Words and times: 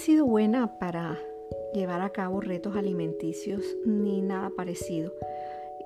sido 0.00 0.24
buena 0.24 0.78
para 0.78 1.18
llevar 1.74 2.00
a 2.00 2.08
cabo 2.08 2.40
retos 2.40 2.74
alimenticios 2.74 3.62
ni 3.84 4.22
nada 4.22 4.50
parecido. 4.56 5.12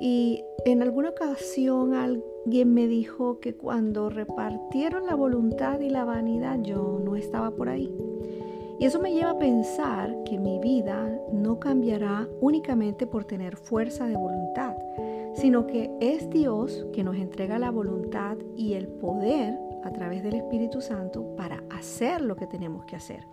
Y 0.00 0.44
en 0.64 0.82
alguna 0.82 1.10
ocasión 1.10 1.94
alguien 1.94 2.72
me 2.72 2.86
dijo 2.86 3.40
que 3.40 3.56
cuando 3.56 4.08
repartieron 4.08 5.06
la 5.06 5.16
voluntad 5.16 5.80
y 5.80 5.90
la 5.90 6.04
vanidad 6.04 6.60
yo 6.62 7.00
no 7.04 7.16
estaba 7.16 7.50
por 7.50 7.68
ahí. 7.68 7.92
Y 8.78 8.86
eso 8.86 9.00
me 9.00 9.12
lleva 9.12 9.30
a 9.30 9.38
pensar 9.38 10.16
que 10.24 10.38
mi 10.38 10.60
vida 10.60 11.20
no 11.32 11.58
cambiará 11.58 12.28
únicamente 12.40 13.06
por 13.08 13.24
tener 13.24 13.56
fuerza 13.56 14.06
de 14.06 14.16
voluntad, 14.16 14.76
sino 15.34 15.66
que 15.66 15.90
es 16.00 16.30
Dios 16.30 16.86
que 16.92 17.02
nos 17.02 17.16
entrega 17.16 17.58
la 17.58 17.70
voluntad 17.70 18.36
y 18.56 18.74
el 18.74 18.86
poder 18.86 19.58
a 19.84 19.92
través 19.92 20.22
del 20.22 20.34
Espíritu 20.34 20.80
Santo 20.80 21.36
para 21.36 21.62
hacer 21.70 22.20
lo 22.20 22.36
que 22.36 22.46
tenemos 22.46 22.84
que 22.84 22.96
hacer. 22.96 23.26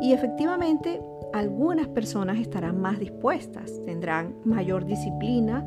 Y 0.00 0.12
efectivamente, 0.12 1.00
algunas 1.32 1.88
personas 1.88 2.38
estarán 2.38 2.80
más 2.80 2.98
dispuestas, 2.98 3.80
tendrán 3.84 4.34
mayor 4.44 4.84
disciplina 4.84 5.64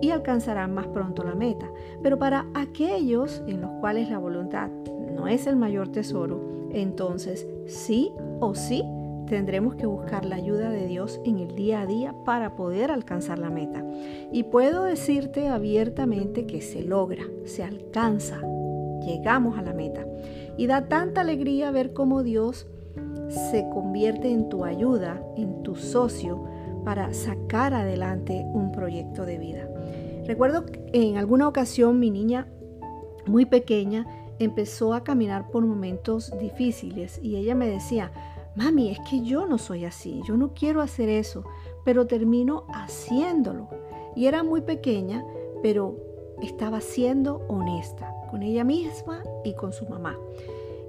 y 0.00 0.10
alcanzarán 0.10 0.74
más 0.74 0.86
pronto 0.88 1.22
la 1.22 1.34
meta. 1.34 1.70
Pero 2.02 2.18
para 2.18 2.46
aquellos 2.54 3.42
en 3.46 3.60
los 3.60 3.70
cuales 3.80 4.10
la 4.10 4.18
voluntad 4.18 4.70
no 5.14 5.28
es 5.28 5.46
el 5.46 5.56
mayor 5.56 5.88
tesoro, 5.88 6.40
entonces 6.72 7.46
sí 7.66 8.12
o 8.40 8.54
sí 8.54 8.84
tendremos 9.26 9.76
que 9.76 9.86
buscar 9.86 10.24
la 10.24 10.36
ayuda 10.36 10.70
de 10.70 10.86
Dios 10.86 11.20
en 11.24 11.38
el 11.38 11.54
día 11.54 11.82
a 11.82 11.86
día 11.86 12.14
para 12.24 12.56
poder 12.56 12.90
alcanzar 12.90 13.38
la 13.38 13.48
meta. 13.48 13.84
Y 14.32 14.42
puedo 14.44 14.82
decirte 14.82 15.48
abiertamente 15.48 16.46
que 16.46 16.60
se 16.60 16.82
logra, 16.82 17.24
se 17.44 17.62
alcanza, 17.62 18.40
llegamos 19.00 19.58
a 19.58 19.62
la 19.62 19.72
meta. 19.72 20.06
Y 20.56 20.66
da 20.66 20.88
tanta 20.88 21.22
alegría 21.22 21.70
ver 21.70 21.92
cómo 21.92 22.22
Dios 22.22 22.66
se 23.50 23.68
convierte 23.70 24.30
en 24.30 24.48
tu 24.48 24.64
ayuda, 24.64 25.22
en 25.36 25.62
tu 25.62 25.76
socio, 25.76 26.44
para 26.84 27.12
sacar 27.12 27.74
adelante 27.74 28.44
un 28.52 28.72
proyecto 28.72 29.24
de 29.24 29.38
vida. 29.38 29.68
Recuerdo 30.26 30.66
que 30.66 30.80
en 30.92 31.16
alguna 31.16 31.48
ocasión 31.48 31.98
mi 31.98 32.10
niña 32.10 32.46
muy 33.26 33.46
pequeña 33.46 34.06
empezó 34.38 34.94
a 34.94 35.04
caminar 35.04 35.50
por 35.50 35.64
momentos 35.64 36.32
difíciles 36.40 37.20
y 37.22 37.36
ella 37.36 37.54
me 37.54 37.68
decía, 37.68 38.10
mami, 38.56 38.90
es 38.90 38.98
que 39.00 39.22
yo 39.22 39.46
no 39.46 39.58
soy 39.58 39.84
así, 39.84 40.22
yo 40.26 40.36
no 40.36 40.54
quiero 40.54 40.80
hacer 40.80 41.08
eso, 41.08 41.44
pero 41.84 42.06
termino 42.06 42.64
haciéndolo. 42.72 43.68
Y 44.16 44.26
era 44.26 44.42
muy 44.42 44.62
pequeña, 44.62 45.24
pero 45.62 45.96
estaba 46.42 46.80
siendo 46.80 47.42
honesta 47.48 48.14
con 48.30 48.42
ella 48.42 48.64
misma 48.64 49.22
y 49.44 49.54
con 49.54 49.72
su 49.72 49.86
mamá. 49.86 50.16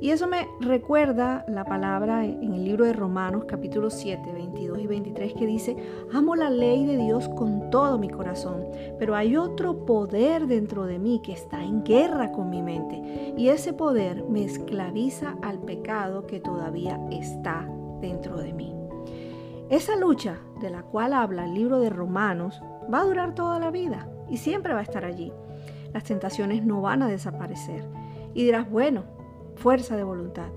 Y 0.01 0.09
eso 0.09 0.27
me 0.27 0.47
recuerda 0.59 1.45
la 1.47 1.63
palabra 1.63 2.25
en 2.25 2.55
el 2.55 2.63
libro 2.63 2.85
de 2.85 2.93
Romanos 2.93 3.45
capítulo 3.47 3.91
7, 3.91 4.31
22 4.33 4.79
y 4.79 4.87
23 4.87 5.33
que 5.35 5.45
dice, 5.45 5.77
amo 6.11 6.35
la 6.35 6.49
ley 6.49 6.87
de 6.87 6.97
Dios 6.97 7.29
con 7.29 7.69
todo 7.69 7.99
mi 7.99 8.09
corazón, 8.09 8.65
pero 8.97 9.15
hay 9.15 9.37
otro 9.37 9.85
poder 9.85 10.47
dentro 10.47 10.87
de 10.87 10.97
mí 10.97 11.21
que 11.23 11.33
está 11.33 11.63
en 11.63 11.83
guerra 11.83 12.31
con 12.31 12.49
mi 12.49 12.63
mente 12.63 13.35
y 13.37 13.49
ese 13.49 13.73
poder 13.73 14.23
me 14.23 14.43
esclaviza 14.43 15.35
al 15.43 15.59
pecado 15.59 16.25
que 16.25 16.39
todavía 16.39 16.99
está 17.11 17.69
dentro 18.01 18.37
de 18.37 18.53
mí. 18.53 18.73
Esa 19.69 19.95
lucha 19.95 20.39
de 20.61 20.71
la 20.71 20.81
cual 20.81 21.13
habla 21.13 21.45
el 21.45 21.53
libro 21.53 21.79
de 21.79 21.91
Romanos 21.91 22.59
va 22.91 23.01
a 23.01 23.05
durar 23.05 23.35
toda 23.35 23.59
la 23.59 23.69
vida 23.69 24.07
y 24.31 24.37
siempre 24.37 24.73
va 24.73 24.79
a 24.79 24.83
estar 24.83 25.05
allí. 25.05 25.31
Las 25.93 26.05
tentaciones 26.05 26.65
no 26.65 26.81
van 26.81 27.03
a 27.03 27.07
desaparecer. 27.07 27.85
Y 28.33 28.45
dirás, 28.45 28.69
bueno, 28.69 29.03
fuerza 29.55 29.95
de 29.95 30.03
voluntad. 30.03 30.49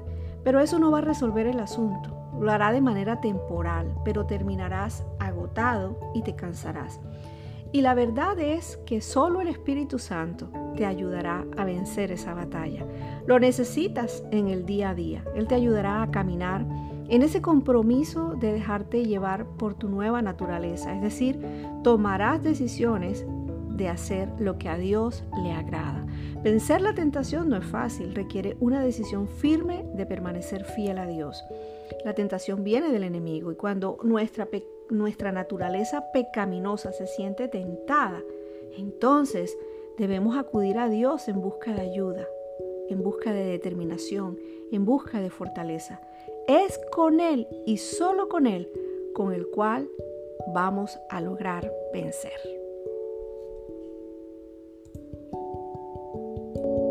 Pero 0.45 0.61
eso 0.61 0.79
no 0.79 0.91
va 0.91 0.99
a 0.99 1.03
resolver 1.03 1.47
el 1.47 1.61
asunto. 1.61 2.17
Lo 2.41 2.51
hará 2.51 2.73
de 2.73 2.81
manera 2.81 3.21
temporal, 3.21 3.95
pero 4.05 4.27
terminarás 4.27 5.05
agotado 5.19 5.99
y 6.15 6.23
te 6.23 6.35
cansarás. 6.35 7.01
Y 7.73 7.81
la 7.81 7.95
verdad 7.95 8.39
es 8.39 8.77
que 8.87 9.01
solo 9.01 9.41
el 9.41 9.49
Espíritu 9.49 9.99
Santo 9.99 10.49
te 10.77 10.87
ayudará 10.87 11.45
a 11.57 11.65
vencer 11.65 12.13
esa 12.13 12.33
batalla. 12.33 12.87
Lo 13.27 13.41
necesitas 13.41 14.25
en 14.31 14.47
el 14.47 14.65
día 14.65 14.91
a 14.91 14.95
día. 14.95 15.25
Él 15.35 15.49
te 15.49 15.57
ayudará 15.57 16.03
a 16.03 16.11
caminar 16.13 16.65
en 17.09 17.23
ese 17.23 17.43
compromiso 17.43 18.35
de 18.39 18.53
dejarte 18.53 19.05
llevar 19.05 19.47
por 19.47 19.75
tu 19.75 19.89
nueva 19.89 20.23
naturaleza. 20.23 20.95
Es 20.95 21.03
decir, 21.03 21.41
tomarás 21.83 22.43
decisiones 22.45 23.27
de 23.77 23.89
hacer 23.89 24.29
lo 24.39 24.59
que 24.59 24.69
a 24.69 24.77
Dios 24.77 25.25
le 25.43 25.53
agrada. 25.53 26.07
Vencer 26.43 26.81
la 26.81 26.95
tentación 26.95 27.49
no 27.49 27.57
es 27.57 27.65
fácil, 27.65 28.15
requiere 28.15 28.57
una 28.61 28.83
decisión 28.83 29.29
firme 29.29 29.85
de 29.95 30.07
permanecer 30.07 30.65
fiel 30.65 30.99
a 30.99 31.07
Dios. 31.07 31.43
La 32.05 32.15
tentación 32.15 32.65
viene 32.65 32.91
del 32.91 33.05
enemigo 33.05 33.53
y 33.53 33.57
cuando 33.57 33.99
nuestra, 34.03 34.49
nuestra 34.91 35.33
naturaleza 35.33 36.11
pecaminosa 36.13 36.93
se 36.93 37.07
siente 37.07 37.49
tentada, 37.49 38.23
entonces 38.77 39.57
debemos 39.99 40.37
acudir 40.37 40.79
a 40.79 40.89
Dios 40.89 41.29
en 41.29 41.41
busca 41.41 41.73
de 41.73 41.83
ayuda, 41.83 42.27
en 42.89 43.03
busca 43.03 43.33
de 43.33 43.45
determinación, 43.45 44.39
en 44.71 44.85
busca 44.85 45.21
de 45.21 45.31
fortaleza. 45.31 46.01
Es 46.47 46.79
con 46.93 47.21
Él 47.21 47.49
y 47.65 47.79
solo 47.79 48.29
con 48.29 48.47
Él 48.47 48.71
con 49.15 49.33
el 49.33 49.47
cual 49.47 49.89
vamos 50.53 50.99
a 51.09 51.21
lograr 51.21 51.73
vencer. 51.93 52.64
thank 56.55 56.67
you 56.67 56.84